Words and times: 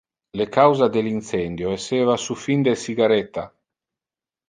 Le 0.39 0.45
causa 0.55 0.87
del 0.87 1.05
incendio 1.05 1.69
esseva 1.77 2.17
su 2.17 2.33
fin 2.47 2.63
de 2.63 2.75
cigaretta. 2.85 3.45